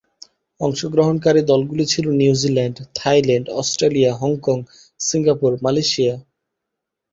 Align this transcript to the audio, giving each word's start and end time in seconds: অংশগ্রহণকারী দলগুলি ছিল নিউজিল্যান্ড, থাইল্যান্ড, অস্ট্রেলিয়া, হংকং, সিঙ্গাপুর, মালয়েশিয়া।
অংশগ্রহণকারী 0.61 1.41
দলগুলি 1.51 1.85
ছিল 1.93 2.05
নিউজিল্যান্ড, 2.21 2.77
থাইল্যান্ড, 2.95 3.47
অস্ট্রেলিয়া, 3.59 4.11
হংকং, 4.21 4.57
সিঙ্গাপুর, 4.99 5.51
মালয়েশিয়া। 5.63 6.15